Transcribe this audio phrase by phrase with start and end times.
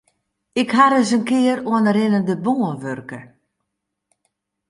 [0.61, 3.19] Ik ha ris in kear oan de rinnende bân wurke.